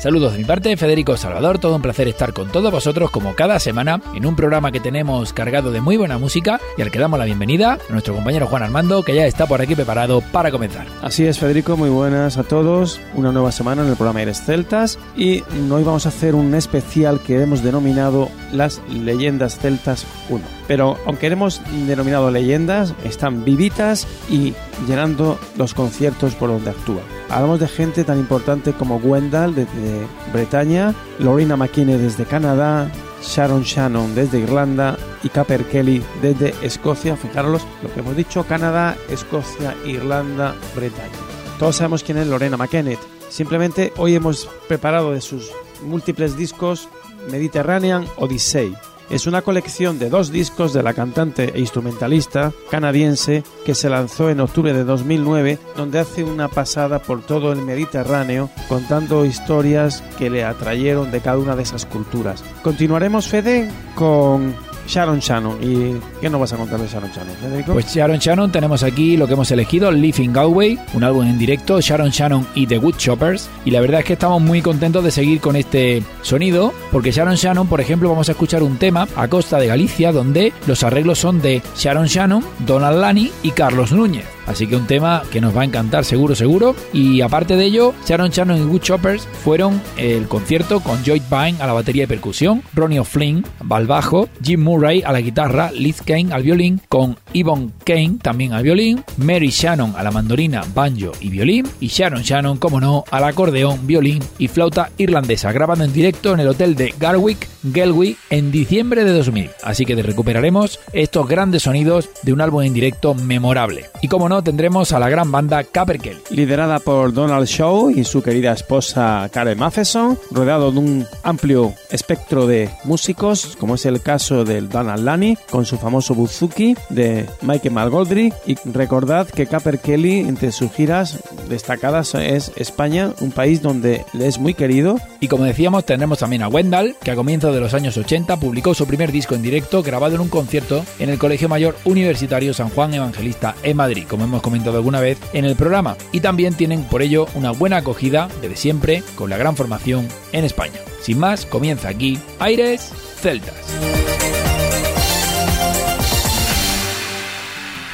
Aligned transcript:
Saludos 0.00 0.32
de 0.32 0.38
mi 0.38 0.44
parte, 0.44 0.74
Federico 0.78 1.14
Salvador, 1.18 1.58
todo 1.58 1.76
un 1.76 1.82
placer 1.82 2.08
estar 2.08 2.32
con 2.32 2.50
todos 2.50 2.72
vosotros 2.72 3.10
como 3.10 3.34
cada 3.34 3.58
semana 3.58 4.00
en 4.14 4.24
un 4.24 4.34
programa 4.34 4.72
que 4.72 4.80
tenemos 4.80 5.34
cargado 5.34 5.72
de 5.72 5.82
muy 5.82 5.98
buena 5.98 6.16
música 6.16 6.58
y 6.78 6.80
al 6.80 6.90
que 6.90 6.98
damos 6.98 7.18
la 7.18 7.26
bienvenida 7.26 7.74
a 7.74 7.92
nuestro 7.92 8.14
compañero 8.14 8.46
Juan 8.46 8.62
Armando 8.62 9.02
que 9.02 9.14
ya 9.14 9.26
está 9.26 9.44
por 9.44 9.60
aquí 9.60 9.74
preparado 9.74 10.22
para 10.32 10.50
comenzar. 10.50 10.86
Así 11.02 11.26
es 11.26 11.38
Federico, 11.38 11.76
muy 11.76 11.90
buenas 11.90 12.38
a 12.38 12.44
todos, 12.44 12.98
una 13.14 13.30
nueva 13.30 13.52
semana 13.52 13.82
en 13.82 13.88
el 13.88 13.96
programa 13.96 14.20
Aires 14.20 14.40
Celtas 14.40 14.98
y 15.18 15.42
hoy 15.70 15.84
vamos 15.84 16.06
a 16.06 16.08
hacer 16.08 16.34
un 16.34 16.54
especial 16.54 17.20
que 17.20 17.42
hemos 17.42 17.62
denominado 17.62 18.30
las 18.52 18.80
leyendas 18.88 19.58
celtas 19.58 20.06
1. 20.30 20.59
Pero 20.70 20.96
aunque 21.04 21.26
hemos 21.26 21.60
denominado 21.88 22.30
leyendas, 22.30 22.94
están 23.02 23.44
vivitas 23.44 24.06
y 24.28 24.54
llenando 24.86 25.36
los 25.58 25.74
conciertos 25.74 26.36
por 26.36 26.48
donde 26.48 26.70
actúan. 26.70 27.02
Hablamos 27.28 27.58
de 27.58 27.66
gente 27.66 28.04
tan 28.04 28.20
importante 28.20 28.72
como 28.72 29.00
Gwendal 29.00 29.52
desde 29.56 30.06
Bretaña, 30.32 30.94
Lorena 31.18 31.56
McKinney 31.56 31.96
desde 31.96 32.24
Canadá, 32.24 32.88
Sharon 33.20 33.64
Shannon 33.64 34.14
desde 34.14 34.38
Irlanda 34.38 34.96
y 35.24 35.30
Caper 35.30 35.64
Kelly 35.64 36.04
desde 36.22 36.54
Escocia. 36.62 37.16
Fijaros 37.16 37.66
lo 37.82 37.92
que 37.92 37.98
hemos 37.98 38.14
dicho, 38.14 38.44
Canadá, 38.44 38.96
Escocia, 39.08 39.74
Irlanda, 39.84 40.54
Bretaña. 40.76 41.10
Todos 41.58 41.74
sabemos 41.74 42.04
quién 42.04 42.18
es 42.18 42.28
Lorena 42.28 42.56
McKenna. 42.56 42.92
Simplemente 43.28 43.92
hoy 43.96 44.14
hemos 44.14 44.48
preparado 44.68 45.10
de 45.10 45.20
sus 45.20 45.50
múltiples 45.82 46.36
discos 46.36 46.88
Mediterranean 47.28 48.06
Odyssey, 48.18 48.72
es 49.10 49.26
una 49.26 49.42
colección 49.42 49.98
de 49.98 50.08
dos 50.08 50.30
discos 50.30 50.72
de 50.72 50.82
la 50.82 50.94
cantante 50.94 51.52
e 51.54 51.60
instrumentalista 51.60 52.52
canadiense 52.70 53.42
que 53.66 53.74
se 53.74 53.90
lanzó 53.90 54.30
en 54.30 54.40
octubre 54.40 54.72
de 54.72 54.84
2009, 54.84 55.58
donde 55.76 55.98
hace 55.98 56.24
una 56.24 56.48
pasada 56.48 57.00
por 57.00 57.22
todo 57.22 57.52
el 57.52 57.62
Mediterráneo 57.62 58.50
contando 58.68 59.24
historias 59.24 60.02
que 60.18 60.30
le 60.30 60.44
atrayeron 60.44 61.10
de 61.10 61.20
cada 61.20 61.38
una 61.38 61.56
de 61.56 61.64
esas 61.64 61.86
culturas. 61.86 62.44
Continuaremos, 62.62 63.28
Fede, 63.28 63.68
con 63.94 64.54
Sharon 64.90 65.20
Shannon. 65.20 65.58
¿Y 65.62 65.94
qué 66.20 66.28
nos 66.28 66.40
vas 66.40 66.52
a 66.52 66.56
contar 66.56 66.80
de 66.80 66.88
Sharon 66.88 67.10
Shannon, 67.10 67.36
Federico? 67.40 67.72
Pues 67.72 67.94
Sharon 67.94 68.18
Shannon 68.18 68.50
tenemos 68.50 68.82
aquí 68.82 69.16
lo 69.16 69.26
que 69.26 69.34
hemos 69.34 69.50
elegido, 69.52 69.90
Living 69.92 70.32
Galway, 70.32 70.78
un 70.94 71.04
álbum 71.04 71.24
en 71.24 71.38
directo, 71.38 71.80
Sharon 71.80 72.10
Shannon 72.10 72.46
y 72.54 72.66
The 72.66 72.78
Wood 72.78 72.96
Choppers. 72.96 73.48
Y 73.64 73.70
la 73.70 73.80
verdad 73.80 74.00
es 74.00 74.06
que 74.06 74.12
estamos 74.14 74.42
muy 74.42 74.60
contentos 74.60 75.04
de 75.04 75.10
seguir 75.10 75.40
con 75.40 75.54
este 75.54 76.02
sonido, 76.22 76.74
porque 76.90 77.12
Sharon 77.12 77.36
Shannon, 77.36 77.68
por 77.68 77.80
ejemplo, 77.80 78.08
vamos 78.08 78.28
a 78.28 78.32
escuchar 78.32 78.62
un 78.62 78.76
tema 78.76 79.06
a 79.14 79.28
costa 79.28 79.58
de 79.58 79.68
Galicia, 79.68 80.12
donde 80.12 80.52
los 80.66 80.82
arreglos 80.82 81.18
son 81.18 81.40
de 81.40 81.62
Sharon 81.76 82.06
Shannon, 82.06 82.44
Donald 82.66 83.00
Lani 83.00 83.30
y 83.42 83.52
Carlos 83.52 83.92
Núñez. 83.92 84.39
Así 84.50 84.66
que 84.66 84.76
un 84.76 84.86
tema 84.86 85.22
que 85.30 85.40
nos 85.40 85.56
va 85.56 85.62
a 85.62 85.64
encantar 85.64 86.04
seguro, 86.04 86.34
seguro. 86.34 86.74
Y 86.92 87.20
aparte 87.20 87.56
de 87.56 87.64
ello, 87.64 87.94
Sharon 88.06 88.30
Shannon 88.30 88.58
y 88.58 88.64
Wood 88.64 88.80
Choppers 88.80 89.28
fueron 89.44 89.80
el 89.96 90.26
concierto 90.26 90.80
con 90.80 91.02
Joy 91.04 91.22
Vine 91.30 91.62
a 91.62 91.66
la 91.66 91.72
batería 91.72 92.04
y 92.04 92.06
percusión, 92.06 92.62
Ronnie 92.74 93.00
O'Flynn 93.00 93.44
al 93.70 93.86
bajo, 93.86 94.28
Jim 94.42 94.62
Murray 94.62 95.02
a 95.02 95.12
la 95.12 95.20
guitarra, 95.20 95.70
Liz 95.72 96.02
Kane 96.02 96.32
al 96.32 96.42
violín, 96.42 96.80
con 96.88 97.16
Yvonne 97.32 97.70
Kane 97.84 98.18
también 98.20 98.52
al 98.52 98.64
violín, 98.64 99.04
Mary 99.16 99.50
Shannon 99.50 99.94
a 99.96 100.02
la 100.02 100.10
mandolina, 100.10 100.62
banjo 100.74 101.12
y 101.20 101.30
violín, 101.30 101.66
y 101.80 101.86
Sharon 101.86 102.22
Shannon, 102.22 102.58
como 102.58 102.80
no, 102.80 103.04
al 103.10 103.24
acordeón, 103.24 103.86
violín 103.86 104.22
y 104.38 104.48
flauta 104.48 104.90
irlandesa, 104.98 105.52
grabando 105.52 105.84
en 105.84 105.92
directo 105.92 106.34
en 106.34 106.40
el 106.40 106.48
hotel 106.48 106.74
de 106.74 106.92
Garwick, 106.98 107.48
Galway, 107.62 108.16
en 108.30 108.50
diciembre 108.50 109.04
de 109.04 109.12
2000. 109.12 109.50
Así 109.62 109.86
que 109.86 109.94
recuperaremos 110.02 110.80
estos 110.92 111.28
grandes 111.28 111.62
sonidos 111.62 112.10
de 112.22 112.32
un 112.32 112.40
álbum 112.40 112.62
en 112.62 112.74
directo 112.74 113.14
memorable. 113.14 113.86
Y 114.02 114.08
como 114.08 114.28
no, 114.28 114.39
tendremos 114.42 114.92
a 114.92 114.98
la 114.98 115.08
gran 115.08 115.30
banda 115.30 115.64
Caperkel. 115.64 116.20
Liderada 116.30 116.78
por 116.78 117.12
Donald 117.12 117.46
Shaw 117.46 117.90
y 117.90 118.04
su 118.04 118.22
querida 118.22 118.52
esposa 118.52 119.28
Karen 119.32 119.58
Matheson, 119.58 120.18
rodeado 120.30 120.72
de 120.72 120.78
un 120.78 121.06
amplio 121.22 121.74
espectro 121.90 122.46
de 122.46 122.70
músicos, 122.84 123.56
como 123.58 123.74
es 123.74 123.86
el 123.86 124.02
caso 124.02 124.44
del 124.44 124.68
Donald 124.68 125.04
Lani, 125.04 125.36
con 125.50 125.64
su 125.64 125.78
famoso 125.78 126.14
buzuki 126.14 126.76
de 126.88 127.26
Michael 127.42 127.74
Malgoldry. 127.74 128.32
Y 128.46 128.56
recordad 128.64 129.28
que 129.28 129.46
Kelly 129.82 130.20
entre 130.20 130.52
sus 130.52 130.70
giras 130.72 131.18
destacadas, 131.48 132.14
es 132.14 132.52
España, 132.56 133.12
un 133.20 133.32
país 133.32 133.62
donde 133.62 134.04
es 134.18 134.38
muy 134.38 134.54
querido. 134.54 134.96
Y 135.20 135.28
como 135.28 135.44
decíamos, 135.44 135.84
tendremos 135.84 136.18
también 136.18 136.42
a 136.42 136.48
Wendell, 136.48 136.96
que 137.02 137.10
a 137.10 137.16
comienzos 137.16 137.54
de 137.54 137.60
los 137.60 137.74
años 137.74 137.96
80 137.96 138.38
publicó 138.38 138.74
su 138.74 138.86
primer 138.86 139.12
disco 139.12 139.34
en 139.34 139.42
directo 139.42 139.82
grabado 139.82 140.14
en 140.14 140.20
un 140.20 140.28
concierto 140.28 140.84
en 140.98 141.10
el 141.10 141.18
Colegio 141.18 141.48
Mayor 141.48 141.76
Universitario 141.84 142.54
San 142.54 142.70
Juan 142.70 142.94
Evangelista 142.94 143.54
en 143.62 143.76
Madrid, 143.76 144.04
como 144.08 144.19
hemos 144.24 144.42
comentado 144.42 144.76
alguna 144.76 145.00
vez 145.00 145.18
en 145.32 145.44
el 145.44 145.56
programa. 145.56 145.96
Y 146.12 146.20
también 146.20 146.54
tienen 146.54 146.84
por 146.84 147.02
ello 147.02 147.26
una 147.34 147.50
buena 147.50 147.78
acogida 147.78 148.28
desde 148.40 148.56
siempre 148.56 149.02
con 149.14 149.30
la 149.30 149.36
gran 149.36 149.56
formación 149.56 150.08
en 150.32 150.44
España. 150.44 150.80
Sin 151.02 151.18
más, 151.18 151.46
comienza 151.46 151.88
aquí 151.88 152.18
Aires 152.38 152.92
Celtas. 153.20 153.54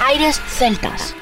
Aires 0.00 0.40
Celtas. 0.48 1.14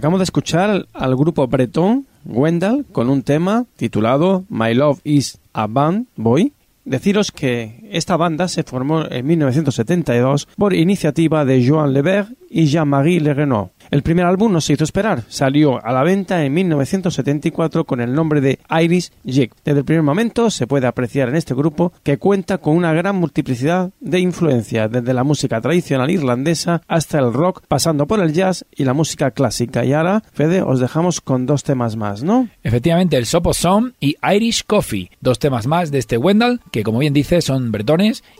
Acabamos 0.00 0.20
de 0.20 0.24
escuchar 0.24 0.86
al 0.94 1.14
grupo 1.14 1.46
bretón 1.46 2.06
Wendell 2.24 2.86
con 2.90 3.10
un 3.10 3.22
tema 3.22 3.66
titulado 3.76 4.44
My 4.48 4.72
Love 4.72 4.98
is 5.04 5.38
a 5.52 5.66
Band 5.66 6.06
Boy. 6.16 6.54
Deciros 6.86 7.30
que 7.30 7.78
esta 7.90 8.16
banda 8.16 8.48
se 8.48 8.62
formó 8.62 9.04
en 9.10 9.26
1972 9.26 10.48
por 10.56 10.74
iniciativa 10.74 11.44
de 11.44 11.66
Joan 11.66 11.92
Lebert 11.92 12.30
y 12.50 12.66
Jean-Marie 12.66 13.20
Le 13.20 13.32
Renault. 13.34 13.72
El 13.90 14.02
primer 14.02 14.26
álbum 14.26 14.52
no 14.52 14.60
se 14.60 14.74
hizo 14.74 14.84
esperar, 14.84 15.24
salió 15.28 15.84
a 15.84 15.92
la 15.92 16.04
venta 16.04 16.44
en 16.44 16.54
1974 16.54 17.84
con 17.84 18.00
el 18.00 18.12
nombre 18.12 18.40
de 18.40 18.58
Iris 18.82 19.12
Jig. 19.24 19.50
Desde 19.64 19.80
el 19.80 19.84
primer 19.84 20.04
momento 20.04 20.50
se 20.50 20.66
puede 20.66 20.86
apreciar 20.86 21.28
en 21.28 21.36
este 21.36 21.54
grupo 21.54 21.92
que 22.04 22.18
cuenta 22.18 22.58
con 22.58 22.76
una 22.76 22.92
gran 22.92 23.16
multiplicidad 23.16 23.90
de 24.00 24.20
influencias, 24.20 24.90
desde 24.90 25.14
la 25.14 25.24
música 25.24 25.60
tradicional 25.60 26.10
irlandesa 26.10 26.82
hasta 26.86 27.18
el 27.18 27.32
rock, 27.32 27.62
pasando 27.66 28.06
por 28.06 28.20
el 28.20 28.32
jazz 28.32 28.64
y 28.76 28.84
la 28.84 28.94
música 28.94 29.32
clásica. 29.32 29.84
Y 29.84 29.92
ahora, 29.92 30.22
Fede, 30.32 30.62
os 30.62 30.78
dejamos 30.78 31.20
con 31.20 31.46
dos 31.46 31.64
temas 31.64 31.96
más, 31.96 32.22
¿no? 32.22 32.48
Efectivamente, 32.62 33.16
el 33.16 33.26
Sopo 33.26 33.54
Song 33.54 33.92
y 33.98 34.16
Irish 34.22 34.64
Coffee, 34.66 35.10
dos 35.20 35.38
temas 35.38 35.66
más 35.66 35.90
de 35.90 35.98
este 35.98 36.16
Wendell, 36.16 36.60
que 36.70 36.84
como 36.84 37.00
bien 37.00 37.12
dice 37.12 37.40
son 37.42 37.72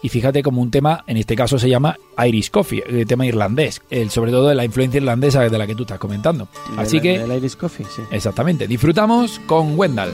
y 0.03 0.09
fíjate 0.09 0.43
como 0.43 0.63
un 0.63 0.71
tema, 0.71 1.05
en 1.07 1.17
este 1.17 1.37
caso 1.37 1.59
se 1.59 1.69
llama 1.69 1.97
Irish 2.27 2.51
Coffee, 2.51 2.83
el 2.87 3.07
tema 3.07 3.27
irlandés, 3.27 3.83
el, 3.91 4.11
sobre 4.11 4.31
todo 4.31 4.49
de 4.49 4.55
la 4.55 4.65
influencia 4.65 4.99
irlandesa 4.99 5.49
de 5.49 5.59
la 5.59 5.67
que 5.67 5.75
tú 5.75 5.83
estás 5.83 5.99
comentando. 5.99 6.49
Así 6.77 7.01
que... 7.01 7.17
El 7.17 7.33
Irish 7.33 7.57
Coffee, 7.57 7.87
sí. 7.87 8.03
Exactamente. 8.11 8.67
Disfrutamos 8.67 9.41
con 9.47 9.79
Wendell. 9.79 10.11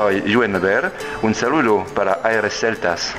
Soy 0.00 0.22
Joan 0.32 0.58
Ver. 0.62 0.90
Un 1.22 1.34
saludo 1.34 1.84
para 1.94 2.20
Aires 2.24 2.54
Celtas. 2.58 3.14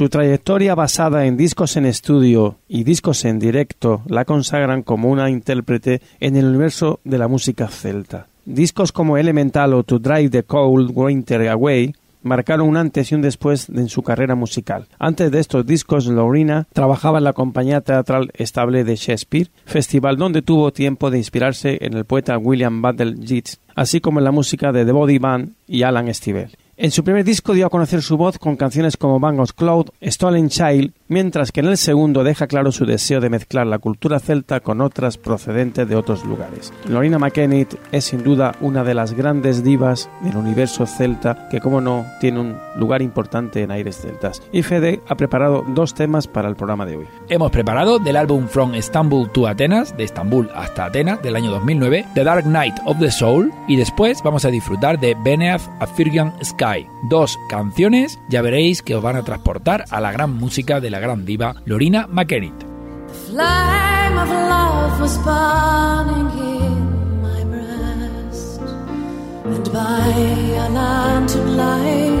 Su 0.00 0.08
trayectoria 0.08 0.74
basada 0.74 1.26
en 1.26 1.36
discos 1.36 1.76
en 1.76 1.84
estudio 1.84 2.56
y 2.70 2.84
discos 2.84 3.26
en 3.26 3.38
directo 3.38 4.00
la 4.06 4.24
consagran 4.24 4.82
como 4.82 5.10
una 5.10 5.28
intérprete 5.28 6.00
en 6.20 6.36
el 6.36 6.46
universo 6.46 7.00
de 7.04 7.18
la 7.18 7.28
música 7.28 7.68
celta. 7.68 8.26
Discos 8.46 8.92
como 8.92 9.18
Elemental 9.18 9.74
o 9.74 9.82
To 9.82 9.98
Drive 9.98 10.30
the 10.30 10.42
Cold 10.42 10.92
Winter 10.94 11.46
Away 11.50 11.94
marcaron 12.22 12.66
un 12.66 12.78
antes 12.78 13.12
y 13.12 13.14
un 13.14 13.20
después 13.20 13.68
en 13.68 13.90
su 13.90 14.02
carrera 14.02 14.34
musical. 14.34 14.86
Antes 14.98 15.30
de 15.30 15.38
estos 15.38 15.66
discos, 15.66 16.06
Lorena 16.06 16.66
trabajaba 16.72 17.18
en 17.18 17.24
la 17.24 17.34
compañía 17.34 17.82
teatral 17.82 18.30
estable 18.32 18.84
de 18.84 18.96
Shakespeare, 18.96 19.50
festival 19.66 20.16
donde 20.16 20.40
tuvo 20.40 20.72
tiempo 20.72 21.10
de 21.10 21.18
inspirarse 21.18 21.76
en 21.82 21.92
el 21.92 22.06
poeta 22.06 22.38
William 22.38 22.80
Butler 22.80 23.16
Yeats, 23.16 23.60
así 23.74 24.00
como 24.00 24.20
en 24.20 24.24
la 24.24 24.32
música 24.32 24.72
de 24.72 24.86
The 24.86 24.92
Body 24.92 25.18
Band 25.18 25.52
y 25.68 25.82
Alan 25.82 26.14
Stivell. 26.14 26.56
En 26.82 26.90
su 26.90 27.04
primer 27.04 27.24
disco 27.24 27.52
dio 27.52 27.66
a 27.66 27.68
conocer 27.68 28.00
su 28.00 28.16
voz 28.16 28.38
con 28.38 28.56
canciones 28.56 28.96
como 28.96 29.20
Bangos 29.20 29.52
Cloud, 29.52 29.90
Stolen 30.00 30.48
Child, 30.48 30.94
mientras 31.10 31.52
que 31.52 31.60
en 31.60 31.66
el 31.66 31.76
segundo 31.76 32.24
deja 32.24 32.46
claro 32.46 32.72
su 32.72 32.86
deseo 32.86 33.20
de 33.20 33.28
mezclar 33.28 33.66
la 33.66 33.78
cultura 33.78 34.20
celta 34.20 34.60
con 34.60 34.80
otras 34.80 35.18
procedentes 35.18 35.86
de 35.86 35.96
otros 35.96 36.24
lugares. 36.24 36.72
Lorena 36.88 37.18
McKennitt 37.18 37.74
es 37.92 38.04
sin 38.04 38.22
duda 38.22 38.54
una 38.60 38.84
de 38.84 38.94
las 38.94 39.12
grandes 39.12 39.62
divas 39.62 40.08
del 40.22 40.36
universo 40.36 40.86
celta 40.86 41.48
que, 41.50 41.60
como 41.60 41.80
no, 41.80 42.06
tiene 42.20 42.40
un 42.40 42.56
lugar 42.76 43.02
importante 43.02 43.62
en 43.62 43.72
Aires 43.72 43.98
Celtas. 44.00 44.40
Y 44.52 44.62
Fede 44.62 45.00
ha 45.08 45.16
preparado 45.16 45.64
dos 45.68 45.94
temas 45.94 46.28
para 46.28 46.48
el 46.48 46.54
programa 46.54 46.86
de 46.86 46.96
hoy. 46.96 47.06
Hemos 47.28 47.50
preparado 47.50 47.98
del 47.98 48.16
álbum 48.16 48.46
From 48.46 48.74
Istanbul 48.74 49.30
to 49.32 49.48
Atenas, 49.48 49.96
de 49.96 50.04
Estambul 50.04 50.48
hasta 50.54 50.86
Atenas, 50.86 51.20
del 51.22 51.34
año 51.34 51.50
2009, 51.50 52.06
The 52.14 52.24
Dark 52.24 52.46
Night 52.46 52.76
of 52.86 53.00
the 53.00 53.10
Soul, 53.10 53.52
y 53.66 53.74
después 53.74 54.22
vamos 54.22 54.44
a 54.44 54.50
disfrutar 54.50 55.00
de 55.00 55.16
Beneath 55.24 55.62
a 55.80 55.86
Sky. 56.44 56.86
Dos 57.08 57.36
canciones, 57.48 58.20
ya 58.28 58.42
veréis 58.42 58.82
que 58.82 58.94
os 58.94 59.02
van 59.02 59.16
a 59.16 59.24
transportar 59.24 59.84
a 59.90 60.00
la 60.00 60.12
gran 60.12 60.36
música 60.36 60.80
de 60.80 60.90
la 60.90 60.99
gran 61.00 61.24
diva 61.24 61.54
Lorina 61.64 62.06
McKennitt. 62.08 62.68
and 69.52 69.72
by 69.72 70.14
a 70.64 70.68
lantern 70.70 71.56
light 71.56 72.20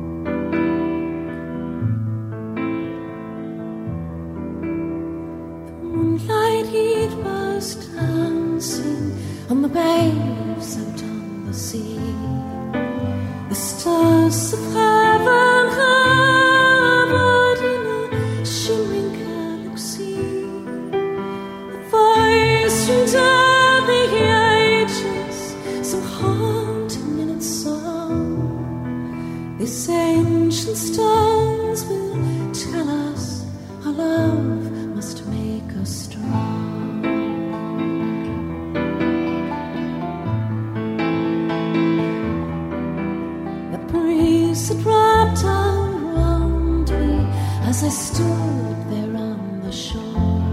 leaves 44.51 44.67
that 44.67 44.85
wrapped 44.85 45.43
around 45.43 46.89
me 46.89 47.25
as 47.69 47.83
I 47.83 47.89
stood 47.89 48.77
there 48.91 49.15
on 49.15 49.61
the 49.61 49.71
shore. 49.71 50.51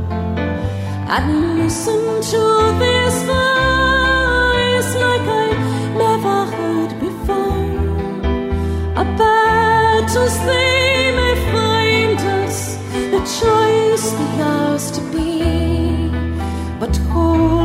I'd 1.15 1.27
listened 1.59 2.23
to 2.33 2.43
this 2.83 3.17
voice 3.33 4.91
like 5.05 5.27
I 5.43 5.49
never 6.05 6.37
heard 6.57 6.93
before. 7.07 7.71
A 9.03 9.05
battle's 9.19 10.39
they 10.47 11.13
may 11.19 11.35
find 11.53 12.19
us, 12.43 12.77
the 13.15 13.23
choice 13.41 14.07
the 14.19 14.29
ours 14.43 14.91
to 14.93 15.01
be, 15.13 16.09
but 16.79 16.95
who? 17.11 17.58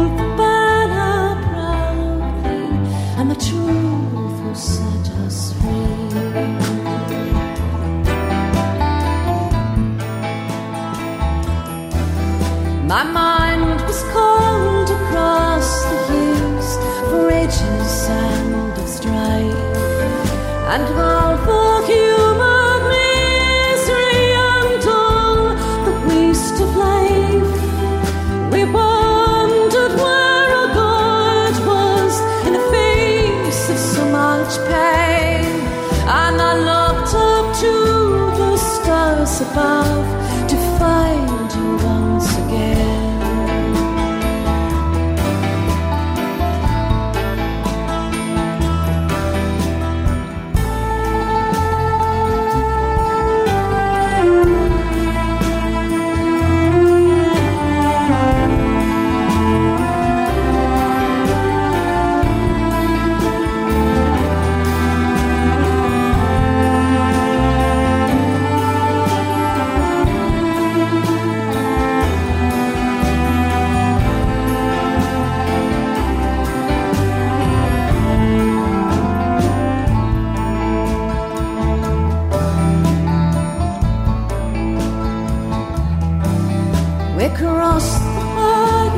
across 87.33 87.99
the 87.99 88.25
wide 88.35 88.93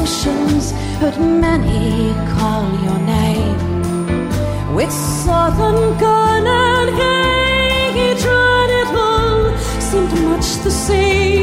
oceans 0.00 0.72
but 1.00 1.18
many 1.18 2.12
call 2.34 2.64
your 2.84 2.98
name. 3.16 4.74
With 4.74 4.92
southern 4.92 5.98
gun 5.98 6.46
and 6.46 6.90
hatred 7.02 8.70
it 8.80 8.88
all 9.06 9.56
seemed 9.88 10.12
much 10.28 10.48
the 10.64 10.70
same. 10.70 11.39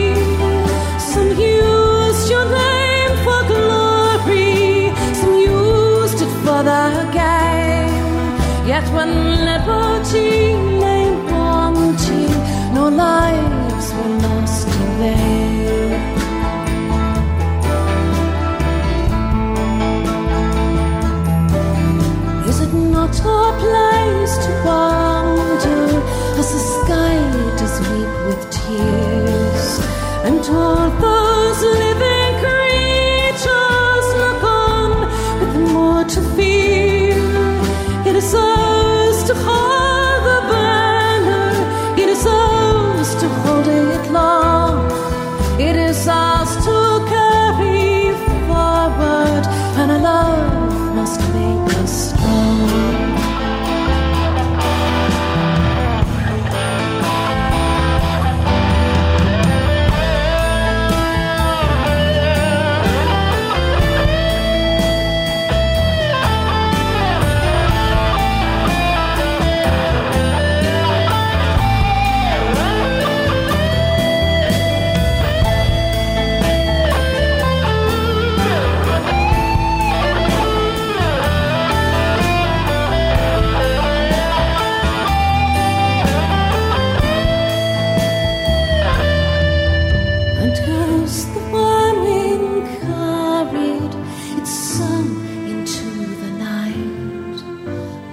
not 23.08 23.24
a 23.24 23.60
place 23.60 24.38
to 24.46 24.52
wander 24.66 26.04
as 26.40 26.52
the 26.52 26.60
sky 26.60 27.16
does 27.58 27.80
weep 27.90 28.14
with 28.28 28.42
tears 28.52 29.80
and 30.26 30.44
all 30.56 30.87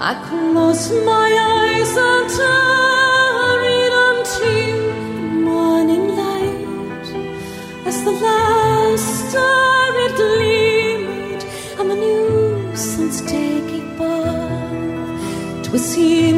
I 0.06 0.12
close 0.28 0.92
my 1.02 1.28
eyes 1.56 1.92
and 1.96 2.30
unto 4.04 4.54
the 5.16 5.40
morning 5.48 6.06
light 6.20 7.06
as 7.86 8.04
the 8.04 8.12
last 8.12 9.08
star 9.30 9.88
it 10.04 10.12
gleamed 10.20 11.42
and 11.78 11.90
the 11.90 11.96
new 11.96 12.76
sun's 12.76 13.22
gave 13.22 13.96
birth. 13.96 15.62
'Twas 15.62 15.96
in 15.96 16.33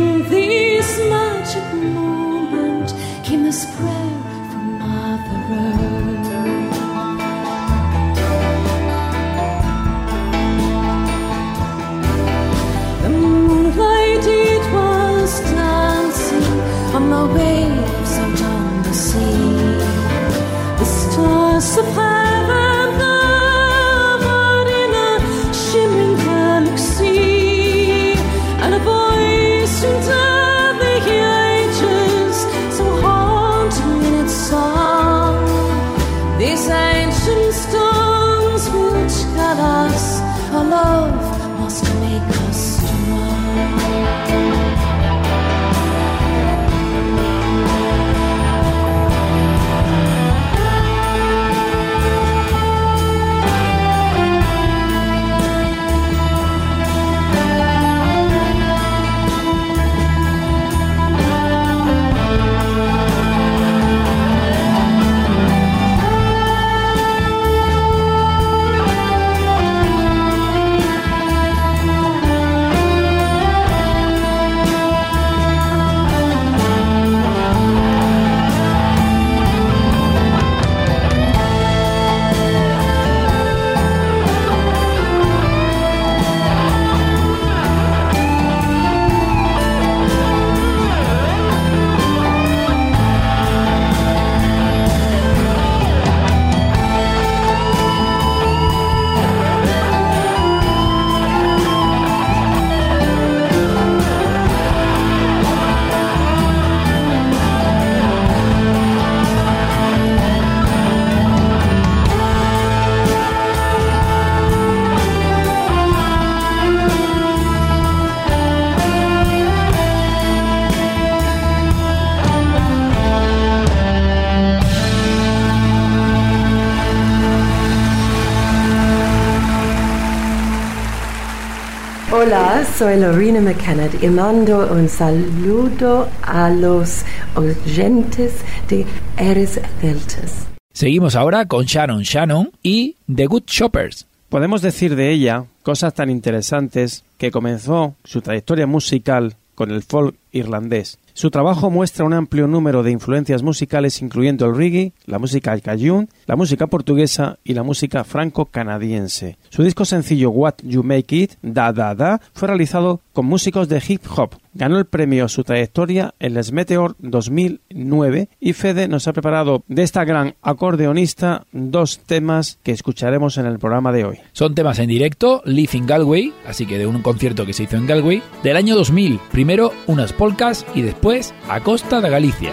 soy 132.79 133.01
Lorena 133.01 133.41
McKenna 133.41 133.89
y 134.03 134.07
mando 134.09 134.71
un 134.71 134.87
saludo 134.87 136.11
a 136.23 136.51
los 136.51 137.05
oyentes 137.35 138.35
de 138.69 138.85
Eres 139.17 139.59
Celtas. 139.81 140.47
Seguimos 140.75 141.17
ahora 141.17 141.47
con 141.47 141.65
Sharon 141.65 142.03
Shannon 142.03 142.51
y 142.63 142.97
The 143.15 143.27
Good 143.27 143.45
Shoppers. 143.47 144.07
Podemos 144.29 144.61
decir 144.61 144.95
de 144.95 145.11
ella 145.11 145.47
cosas 145.63 145.95
tan 145.95 146.11
interesantes 146.11 147.03
que 147.17 147.31
comenzó 147.31 147.95
su 148.05 148.21
trayectoria 148.21 148.67
musical 148.67 149.37
con 149.55 149.71
el 149.71 149.83
folk 149.83 150.15
irlandés. 150.33 150.99
Su 151.17 151.31
trabajo 151.31 151.71
muestra 151.71 152.05
un 152.05 152.13
amplio 152.13 152.47
número 152.47 152.83
de 152.83 152.91
influencias 152.91 153.43
musicales 153.43 154.03
incluyendo 154.03 154.45
el 154.45 154.55
reggae, 154.55 154.93
la 155.07 155.19
música 155.19 155.59
cajun, 155.61 156.11
la 156.27 156.37
música 156.37 156.67
portuguesa 156.67 157.39
y 157.43 157.55
la 157.55 157.63
música 157.63 158.05
franco-canadiense. 158.05 159.39
Su 159.49 159.63
disco 159.63 159.87
sencillo 159.87 160.29
What 160.29 160.57
You 160.63 160.83
Make 160.83 161.17
It, 161.17 161.33
Da 161.41 161.73
Da 161.73 161.95
Da, 161.95 162.21
fue 162.35 162.49
realizado 162.49 163.01
con 163.15 163.25
músicos 163.25 163.71
de 163.71 163.83
hip 163.89 164.03
hop. 164.15 164.35
Ganó 164.53 164.79
el 164.79 164.85
premio 164.85 165.25
a 165.25 165.29
su 165.29 165.43
trayectoria 165.43 166.15
en 166.19 166.35
Les 166.35 166.53
Meteor 166.53 166.97
2009 166.99 168.29
y 168.39 168.53
Fede 168.53 168.89
nos 168.89 169.09
ha 169.09 169.15
preparado 169.15 169.65
de 169.69 169.83
esta 169.83 170.05
gran 170.05 170.35
acordeonista 170.43 171.47
dos 171.53 172.01
temas 172.01 172.59
que 172.63 172.73
escucharemos 172.73 173.39
en 173.39 173.47
el 173.47 173.59
programa 173.59 173.93
de 173.93 174.05
hoy. 174.05 174.19
Son 174.33 174.55
temas 174.55 174.79
en 174.79 174.89
directo, 174.89 175.43
Live 175.47 175.71
in 175.75 175.87
Galway, 175.87 176.33
así 176.47 176.67
que 176.67 176.79
de 176.79 176.87
un 176.87 177.01
concierto 177.01 177.47
que 177.47 177.55
se 177.55 177.63
hizo 177.63 177.77
en 177.77 177.87
Galway, 177.87 178.23
del 178.43 178.57
año 178.57 178.75
2000. 178.75 179.19
Primero 179.31 179.73
unas 179.87 180.13
polcas 180.13 180.67
y 180.75 180.83
después 180.83 181.06
a 181.49 181.61
Costa 181.61 182.01
de 182.01 182.11
Galicia. 182.11 182.53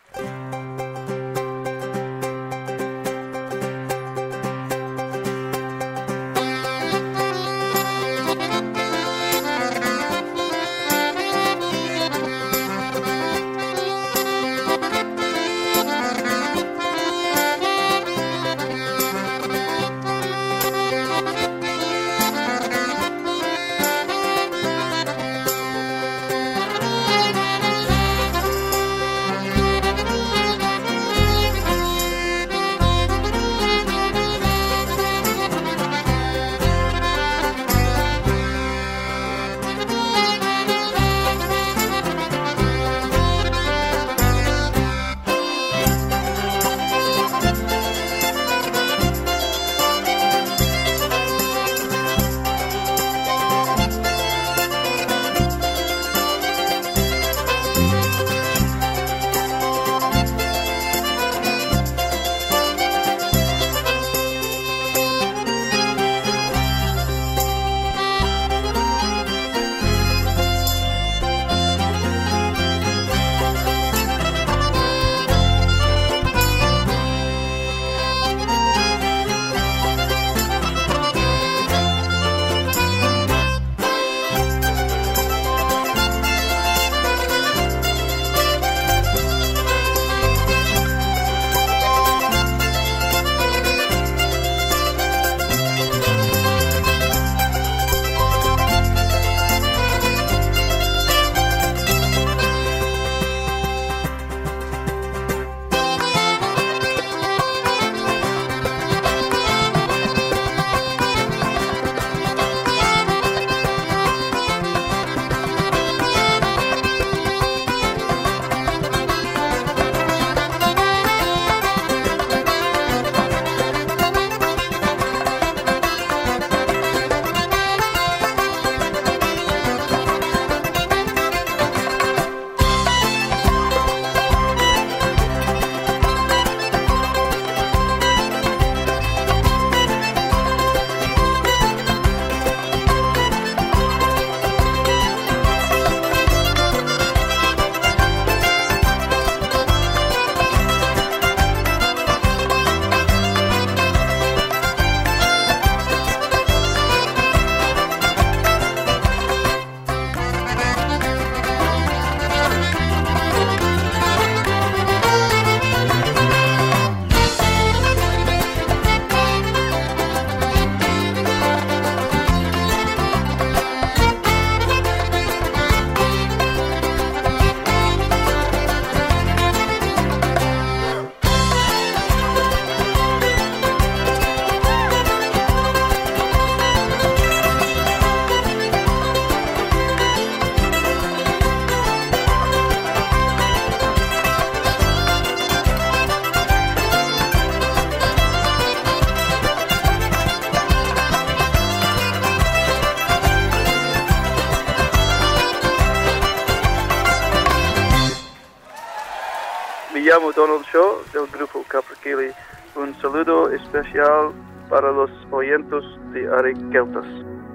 Especial 213.81 214.31
para 214.69 214.91
los 214.91 215.09
oyentes 215.31 215.83
de 216.13 216.27
Are 216.27 216.53
Celtas. 216.71 217.05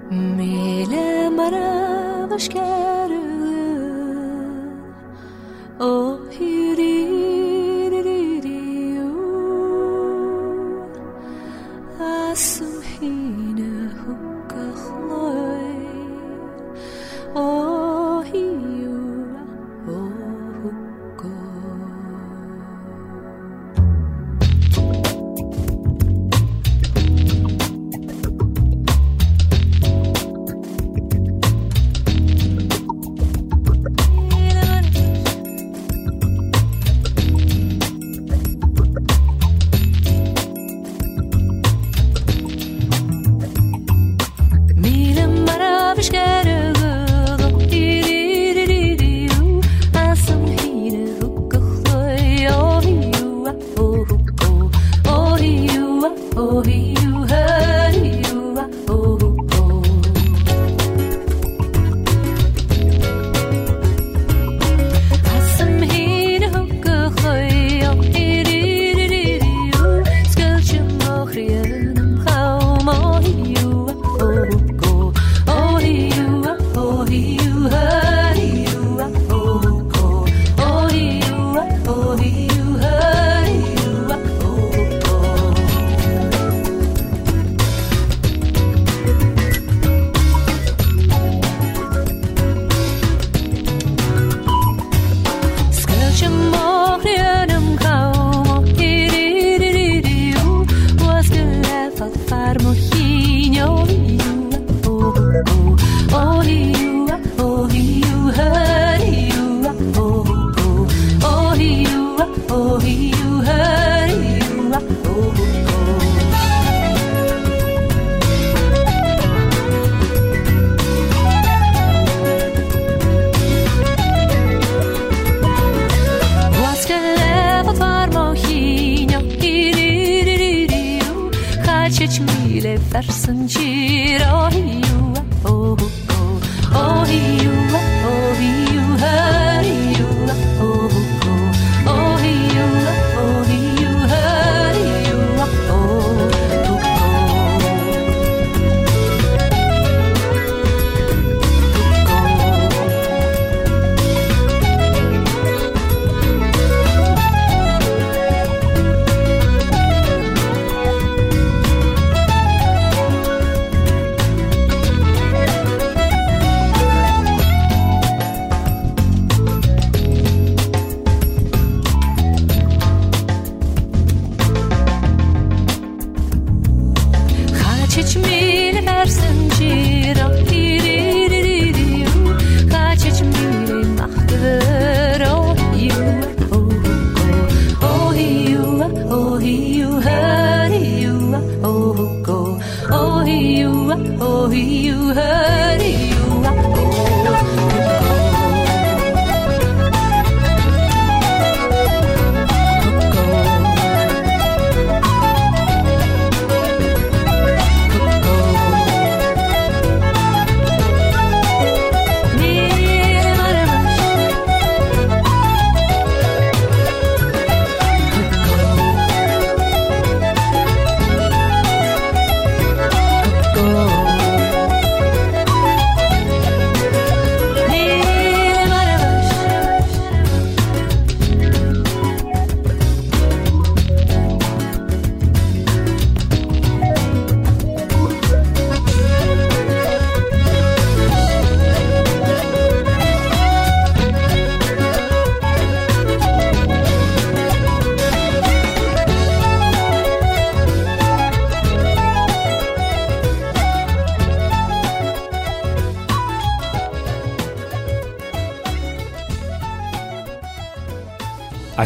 Mele 0.09 1.29
maravillas 1.31 2.49
quero 2.49 3.17
hiriririo 6.31 6.96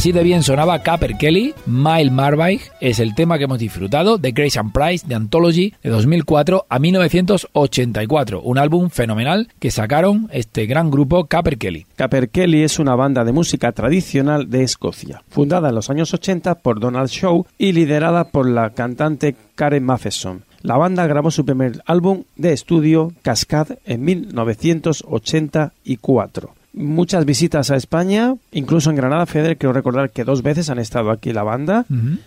Así 0.02 0.12
de 0.12 0.24
bien 0.24 0.42
sonaba 0.42 0.80
Capper 0.80 1.16
Kelly, 1.16 1.54
Mile 1.68 2.10
Marvike 2.10 2.72
es 2.82 2.98
el 2.98 3.14
tema 3.14 3.38
que 3.38 3.44
hemos 3.44 3.60
disfrutado 3.60 4.18
de 4.18 4.32
Grace 4.32 4.58
and 4.58 4.72
Price 4.72 5.06
de 5.08 5.14
Anthology 5.14 5.76
de 5.84 5.92
2004 5.92 6.66
a 6.68 6.80
1984, 6.80 8.42
un 8.42 8.58
álbum 8.58 8.90
fenomenal 8.90 9.50
que 9.60 9.70
sacaron 9.70 10.28
este 10.34 10.66
gran 10.66 10.90
grupo 10.90 11.26
Capper 11.26 11.60
Kelly. 11.60 11.86
Capper 11.96 12.30
Kelly 12.30 12.64
es 12.64 12.80
una 12.80 12.96
banda 12.96 13.24
de 13.24 13.32
música 13.32 13.74
tradicional 13.74 14.50
de 14.50 14.64
Escocia, 14.64 15.22
fundada 15.30 15.70
en 15.70 15.76
los 15.76 15.92
años 15.92 16.12
80 16.16 16.56
por 16.56 16.80
Donald 16.80 17.10
Shaw 17.10 17.46
y 17.60 17.74
liderada 17.74 18.24
por 18.24 18.50
la 18.50 18.72
cantante 18.72 19.36
Karen 19.54 19.84
Matheson. 19.84 20.46
La 20.64 20.78
banda 20.78 21.06
grabó 21.06 21.30
su 21.30 21.46
primer 21.46 21.84
álbum 21.86 22.24
de 22.38 22.54
estudio, 22.54 23.14
Cascade, 23.22 23.78
en 23.86 24.04
1984 24.04 26.56
muchas 26.74 27.26
visitas 27.26 27.72
a 27.72 27.76
España, 27.76 28.36
incluso 28.52 28.90
en 28.90 28.96
Granada, 28.96 29.26
Feder, 29.26 29.58
quiero 29.58 29.74
recordar 29.74 30.12
que 30.12 30.24
dos 30.24 30.42
veces 30.42 30.70
han 30.70 30.80
estado 30.80 31.12
aquí 31.12 31.34
la 31.34 31.44
banda. 31.44 31.86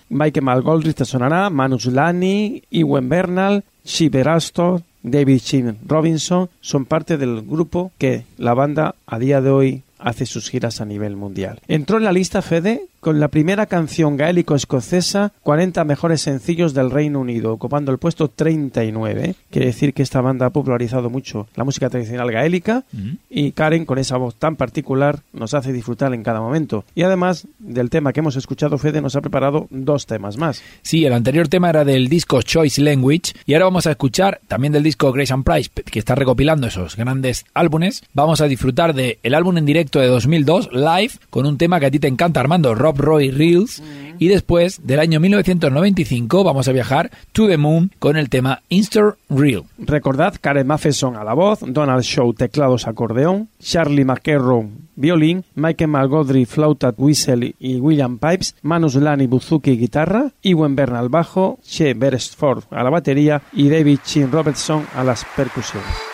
Michael 0.08 0.44
Malgoldrich 0.44 0.96
te 0.96 1.04
sonará, 1.04 1.50
Manus 1.50 1.86
Lani, 1.86 2.62
Ewen 2.70 3.08
Bernal, 3.08 3.64
Shiver 3.84 4.28
Astor, 4.28 4.82
David 5.02 5.40
Chin 5.40 5.76
Robinson, 5.86 6.48
son 6.60 6.86
parte 6.86 7.16
del 7.16 7.42
grupo 7.42 7.92
que 7.98 8.24
la 8.38 8.54
banda 8.54 8.94
a 9.06 9.18
día 9.18 9.40
de 9.40 9.50
hoy 9.50 9.82
hace 9.98 10.26
sus 10.26 10.50
giras 10.50 10.80
a 10.80 10.84
nivel 10.84 11.16
mundial. 11.16 11.60
Entró 11.68 11.98
en 11.98 12.04
la 12.04 12.12
lista 12.12 12.42
Fede 12.42 12.86
con 13.04 13.20
la 13.20 13.28
primera 13.28 13.66
canción 13.66 14.16
gaélico-escocesa 14.16 15.32
40 15.42 15.84
mejores 15.84 16.22
sencillos 16.22 16.72
del 16.72 16.90
Reino 16.90 17.20
Unido, 17.20 17.52
ocupando 17.52 17.92
el 17.92 17.98
puesto 17.98 18.28
39. 18.28 19.34
Quiere 19.50 19.66
decir 19.66 19.92
que 19.92 20.02
esta 20.02 20.22
banda 20.22 20.46
ha 20.46 20.50
popularizado 20.50 21.10
mucho 21.10 21.46
la 21.54 21.64
música 21.64 21.90
tradicional 21.90 22.32
gaélica 22.32 22.84
y 23.28 23.52
Karen, 23.52 23.84
con 23.84 23.98
esa 23.98 24.16
voz 24.16 24.36
tan 24.36 24.56
particular, 24.56 25.20
nos 25.34 25.52
hace 25.52 25.70
disfrutar 25.74 26.14
en 26.14 26.22
cada 26.22 26.40
momento. 26.40 26.86
Y 26.94 27.02
además 27.02 27.46
del 27.58 27.90
tema 27.90 28.14
que 28.14 28.20
hemos 28.20 28.36
escuchado, 28.36 28.78
Fede 28.78 29.02
nos 29.02 29.16
ha 29.16 29.20
preparado 29.20 29.66
dos 29.68 30.06
temas 30.06 30.38
más. 30.38 30.62
Sí, 30.80 31.04
el 31.04 31.12
anterior 31.12 31.48
tema 31.48 31.68
era 31.68 31.84
del 31.84 32.08
disco 32.08 32.40
Choice 32.40 32.80
Language 32.80 33.34
y 33.44 33.52
ahora 33.52 33.66
vamos 33.66 33.86
a 33.86 33.90
escuchar 33.90 34.40
también 34.48 34.72
del 34.72 34.82
disco 34.82 35.12
Grace 35.12 35.34
and 35.34 35.44
Price, 35.44 35.68
que 35.68 35.98
está 35.98 36.14
recopilando 36.14 36.66
esos 36.68 36.96
grandes 36.96 37.44
álbumes. 37.52 38.02
Vamos 38.14 38.40
a 38.40 38.48
disfrutar 38.48 38.94
del 38.94 39.18
el 39.22 39.34
álbum 39.34 39.58
en 39.58 39.66
directo 39.66 40.00
de 40.00 40.06
2002, 40.06 40.70
Live, 40.72 41.12
con 41.28 41.44
un 41.44 41.58
tema 41.58 41.78
que 41.78 41.86
a 41.86 41.90
ti 41.90 41.98
te 41.98 42.08
encanta, 42.08 42.40
Armando, 42.40 42.74
Rob 42.74 42.93
Roy 42.94 43.30
Reels. 43.30 43.82
Y 44.18 44.28
después, 44.28 44.86
del 44.86 45.00
año 45.00 45.18
1995, 45.20 46.44
vamos 46.44 46.68
a 46.68 46.72
viajar 46.72 47.10
to 47.32 47.48
the 47.48 47.56
Moon 47.56 47.90
con 47.98 48.16
el 48.16 48.28
tema 48.28 48.62
Insta 48.68 49.16
Real. 49.28 49.64
Recordad 49.78 50.34
Karen 50.40 50.66
Matheson 50.66 51.16
a 51.16 51.24
la 51.24 51.34
voz, 51.34 51.60
Donald 51.66 52.02
Shaw 52.02 52.32
teclados 52.32 52.86
acordeón, 52.86 53.48
Charlie 53.60 54.04
McErrow 54.04 54.70
violín, 54.96 55.44
Michael 55.54 55.90
Malgodry 55.90 56.44
flauta, 56.44 56.94
whistle 56.96 57.54
y 57.58 57.80
William 57.80 58.18
Pipes, 58.18 58.56
Manus 58.62 58.94
Lani 58.94 59.26
buzuki 59.26 59.76
guitarra, 59.76 60.32
Ewan 60.42 60.76
Bernal 60.76 61.08
bajo, 61.08 61.58
Che 61.62 61.94
Beresford 61.94 62.64
a 62.70 62.82
la 62.82 62.90
batería 62.90 63.42
y 63.52 63.68
David 63.68 64.00
Chin 64.04 64.30
Robertson 64.30 64.86
a 64.94 65.04
las 65.04 65.24
percusiones. 65.36 66.13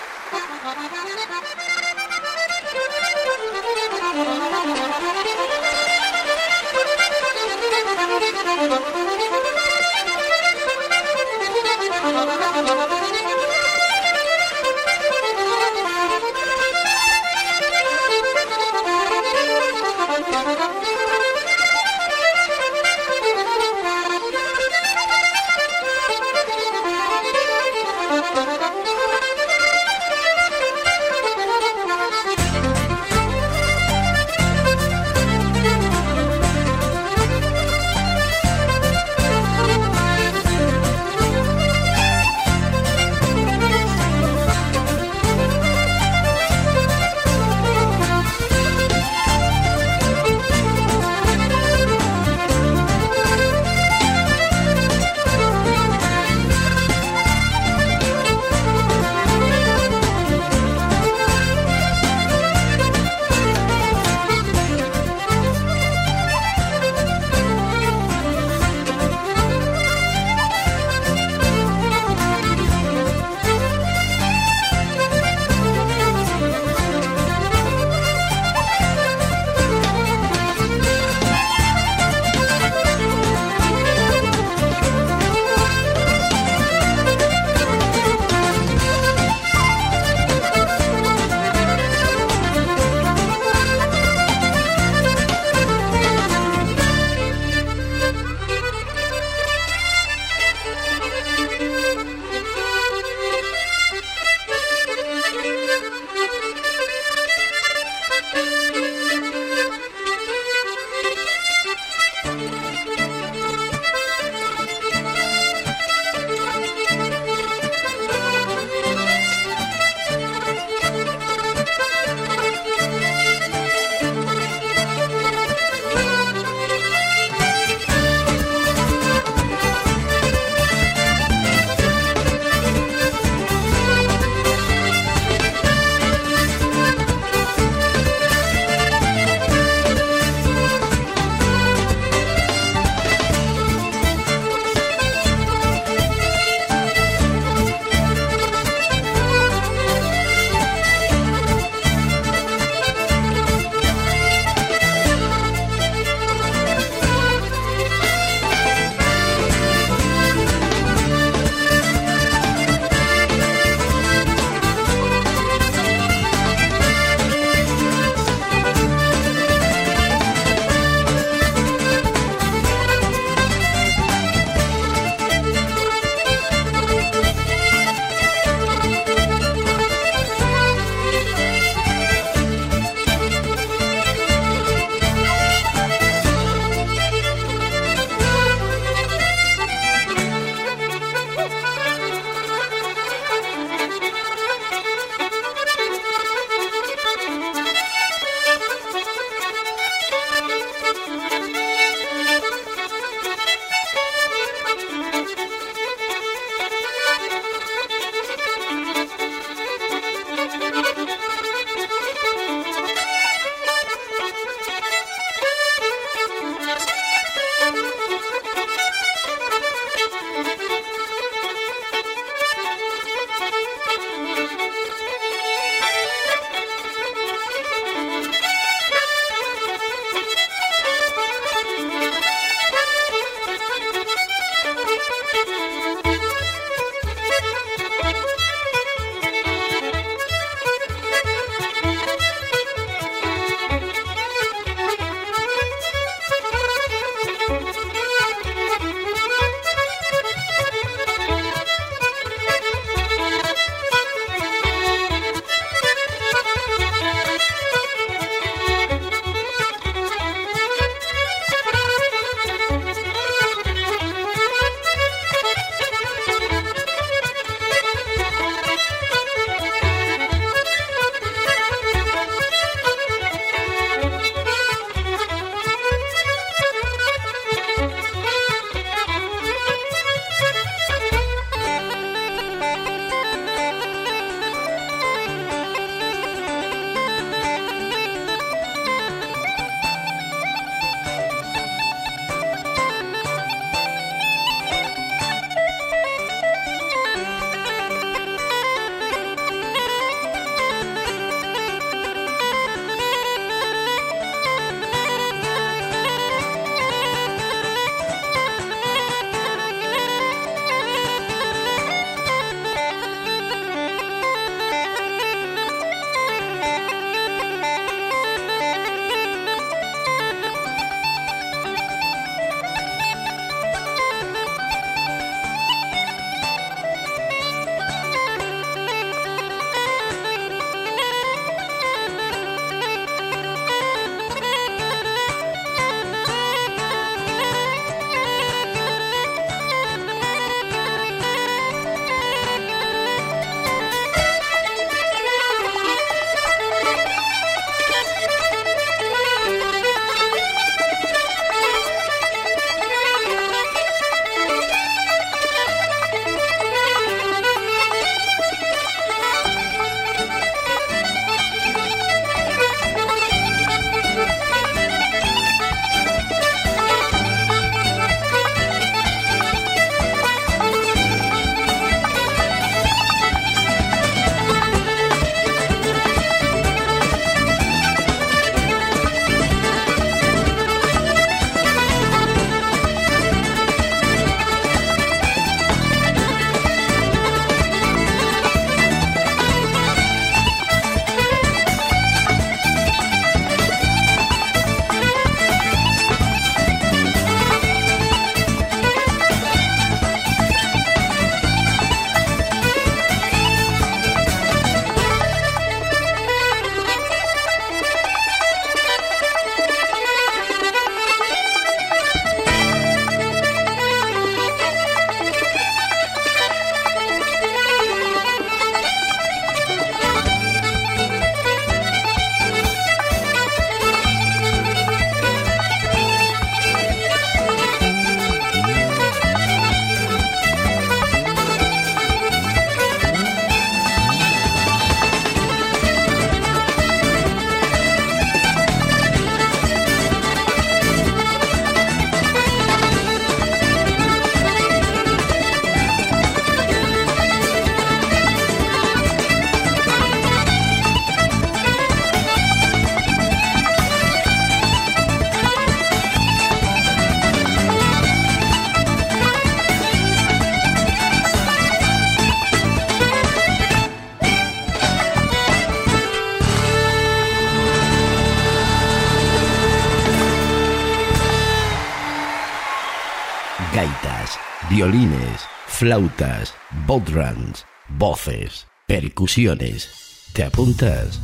Gaitas, 473.74 474.38
violines, 474.68 475.46
flautas, 475.66 476.54
bodrums, 476.86 477.66
voces, 477.88 478.66
percusiones. 478.86 479.88
¿Te 480.32 480.44
apuntas? 480.44 481.20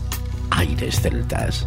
Aires 0.51 1.01
celtas. 1.01 1.67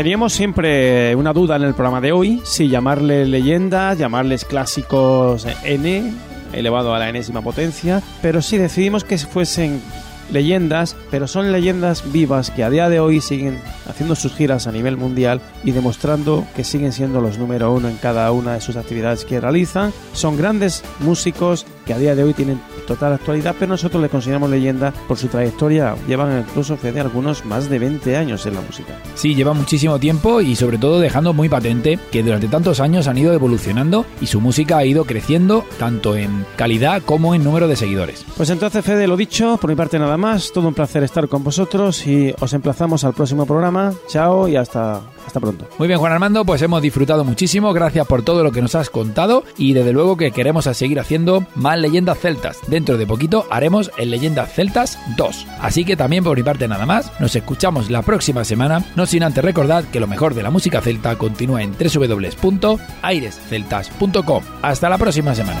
Teníamos 0.00 0.32
siempre 0.32 1.14
una 1.14 1.34
duda 1.34 1.56
en 1.56 1.62
el 1.62 1.74
programa 1.74 2.00
de 2.00 2.10
hoy, 2.10 2.40
si 2.42 2.70
llamarle 2.70 3.26
leyendas, 3.26 3.98
llamarles 3.98 4.46
clásicos 4.46 5.46
N 5.62 6.14
elevado 6.54 6.94
a 6.94 6.98
la 6.98 7.10
enésima 7.10 7.42
potencia, 7.42 8.02
pero 8.22 8.40
sí 8.40 8.56
decidimos 8.56 9.04
que 9.04 9.18
fuesen 9.18 9.82
leyendas, 10.32 10.96
pero 11.10 11.28
son 11.28 11.52
leyendas 11.52 12.10
vivas 12.12 12.50
que 12.50 12.64
a 12.64 12.70
día 12.70 12.88
de 12.88 12.98
hoy 12.98 13.20
siguen 13.20 13.58
haciendo 13.86 14.14
sus 14.14 14.32
giras 14.32 14.66
a 14.66 14.72
nivel 14.72 14.96
mundial 14.96 15.42
y 15.64 15.72
demostrando 15.72 16.46
que 16.56 16.64
siguen 16.64 16.92
siendo 16.92 17.20
los 17.20 17.36
número 17.36 17.70
uno 17.70 17.90
en 17.90 17.96
cada 17.96 18.32
una 18.32 18.54
de 18.54 18.62
sus 18.62 18.76
actividades 18.76 19.26
que 19.26 19.38
realizan. 19.38 19.92
Son 20.14 20.38
grandes 20.38 20.82
músicos 21.00 21.66
que 21.84 21.92
a 21.92 21.98
día 21.98 22.14
de 22.14 22.24
hoy 22.24 22.32
tienen 22.32 22.62
total 22.90 23.12
actualidad, 23.12 23.54
pero 23.56 23.70
nosotros 23.70 24.02
le 24.02 24.08
consideramos 24.08 24.50
leyenda 24.50 24.92
por 25.06 25.16
su 25.16 25.28
trayectoria. 25.28 25.94
Llevan 26.08 26.40
incluso, 26.40 26.76
Fede, 26.76 26.98
algunos 26.98 27.44
más 27.44 27.70
de 27.70 27.78
20 27.78 28.16
años 28.16 28.44
en 28.46 28.54
la 28.54 28.62
música. 28.62 28.98
Sí, 29.14 29.36
lleva 29.36 29.52
muchísimo 29.52 30.00
tiempo 30.00 30.40
y 30.40 30.56
sobre 30.56 30.76
todo 30.76 30.98
dejando 30.98 31.32
muy 31.32 31.48
patente 31.48 32.00
que 32.10 32.24
durante 32.24 32.48
tantos 32.48 32.80
años 32.80 33.06
han 33.06 33.16
ido 33.16 33.32
evolucionando 33.32 34.06
y 34.20 34.26
su 34.26 34.40
música 34.40 34.78
ha 34.78 34.84
ido 34.84 35.04
creciendo 35.04 35.64
tanto 35.78 36.16
en 36.16 36.44
calidad 36.56 37.02
como 37.02 37.36
en 37.36 37.44
número 37.44 37.68
de 37.68 37.76
seguidores. 37.76 38.24
Pues 38.36 38.50
entonces, 38.50 38.84
Fede, 38.84 39.06
lo 39.06 39.16
dicho, 39.16 39.56
por 39.60 39.70
mi 39.70 39.76
parte 39.76 39.98
nada 40.00 40.16
más, 40.16 40.50
todo 40.52 40.66
un 40.66 40.74
placer 40.74 41.04
estar 41.04 41.28
con 41.28 41.44
vosotros 41.44 42.04
y 42.08 42.34
os 42.40 42.52
emplazamos 42.54 43.04
al 43.04 43.14
próximo 43.14 43.46
programa. 43.46 43.92
Chao 44.08 44.48
y 44.48 44.56
hasta, 44.56 45.00
hasta 45.30 45.40
pronto. 45.40 45.68
Muy 45.78 45.88
bien, 45.88 45.98
Juan 45.98 46.12
Armando, 46.12 46.44
pues 46.44 46.60
hemos 46.62 46.82
disfrutado 46.82 47.24
muchísimo. 47.24 47.72
Gracias 47.72 48.06
por 48.06 48.22
todo 48.22 48.42
lo 48.42 48.52
que 48.52 48.60
nos 48.60 48.74
has 48.74 48.90
contado 48.90 49.44
y 49.56 49.72
desde 49.72 49.92
luego 49.92 50.16
que 50.16 50.32
queremos 50.32 50.64
seguir 50.64 51.00
haciendo 51.00 51.46
más 51.54 51.78
leyendas 51.78 52.18
celtas. 52.18 52.58
Dentro 52.66 52.98
de 52.98 53.06
poquito 53.06 53.46
haremos 53.50 53.90
el 53.96 54.10
Leyendas 54.10 54.52
Celtas 54.52 54.98
2. 55.16 55.46
Así 55.60 55.84
que 55.84 55.96
también 55.96 56.24
por 56.24 56.36
mi 56.36 56.42
parte 56.42 56.66
nada 56.68 56.84
más, 56.86 57.12
nos 57.20 57.36
escuchamos 57.36 57.90
la 57.90 58.02
próxima 58.02 58.44
semana, 58.44 58.84
no 58.96 59.06
sin 59.06 59.22
antes 59.22 59.44
recordar 59.44 59.84
que 59.84 60.00
lo 60.00 60.06
mejor 60.06 60.34
de 60.34 60.42
la 60.42 60.50
música 60.50 60.80
celta 60.80 61.16
continúa 61.16 61.62
en 61.62 61.72
www.airesceltas.com. 61.72 64.42
Hasta 64.62 64.88
la 64.88 64.96
próxima 64.98 65.34
semana. 65.34 65.60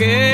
ageon, 0.00 0.29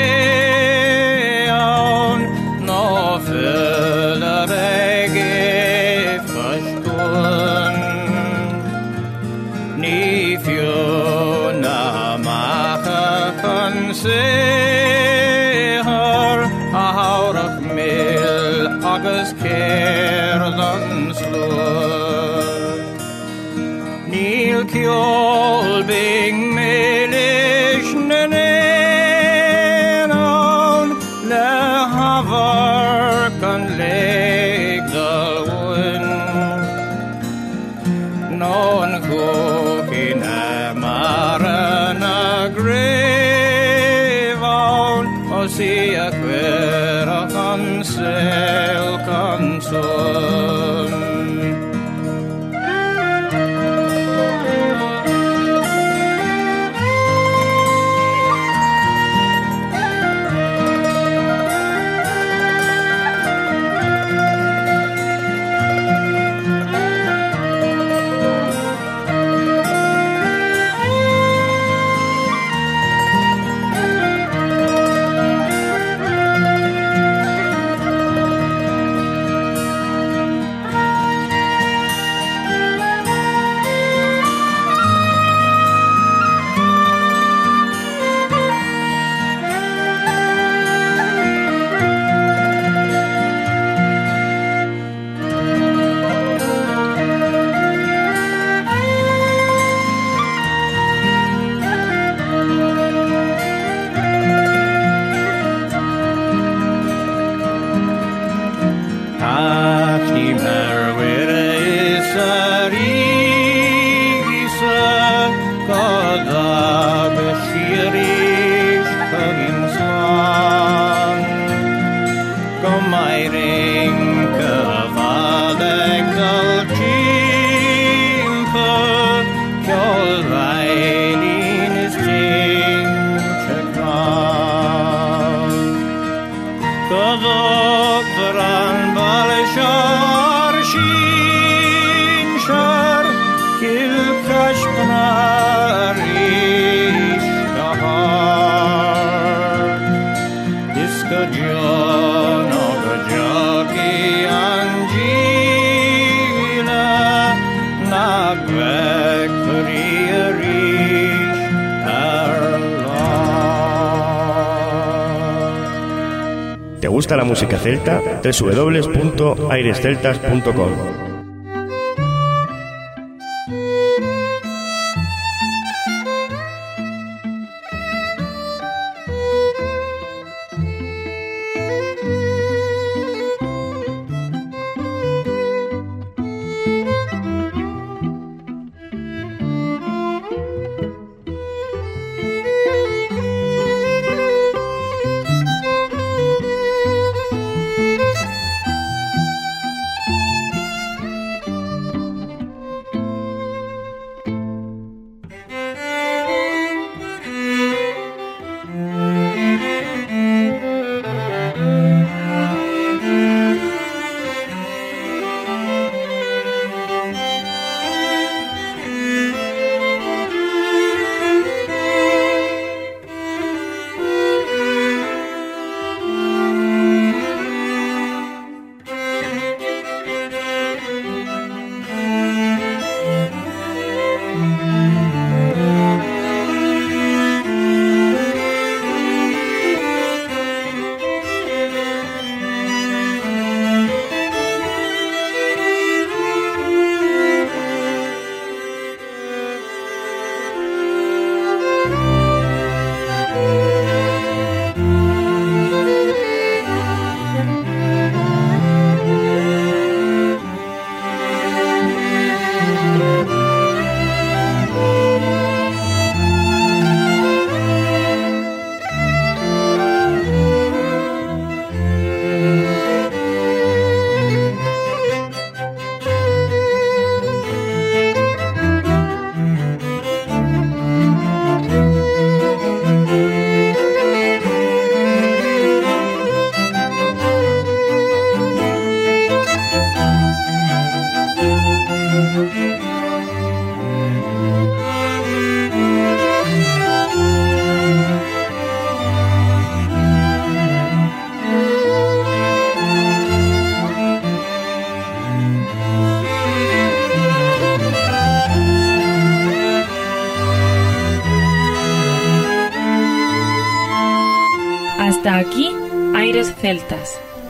gusta 167.07 167.15
la 167.15 167.23
música 167.23 167.57
celta, 167.57 168.01
www.airesceltas.com. 168.21 171.06